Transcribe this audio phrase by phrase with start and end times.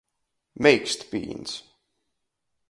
[0.67, 1.53] Meikstpīns.